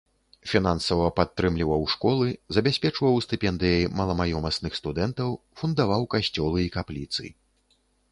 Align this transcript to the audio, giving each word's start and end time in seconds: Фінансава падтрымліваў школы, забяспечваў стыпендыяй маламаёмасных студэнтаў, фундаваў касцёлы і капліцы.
Фінансава 0.51 1.09
падтрымліваў 1.17 1.83
школы, 1.95 2.29
забяспечваў 2.57 3.19
стыпендыяй 3.25 3.83
маламаёмасных 3.99 4.79
студэнтаў, 4.79 5.29
фундаваў 5.61 6.01
касцёлы 6.15 6.59
і 6.69 6.73
капліцы. 6.79 7.25